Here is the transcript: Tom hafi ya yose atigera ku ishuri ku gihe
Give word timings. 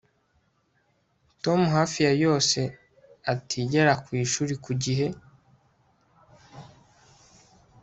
Tom 1.43 1.59
hafi 1.75 1.99
ya 2.07 2.13
yose 2.23 2.59
atigera 3.33 3.93
ku 4.03 4.09
ishuri 4.23 4.53
ku 4.63 4.71
gihe 4.83 5.07